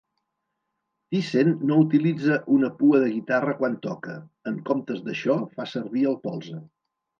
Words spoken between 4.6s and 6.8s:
comptes d'això fa servir el polze.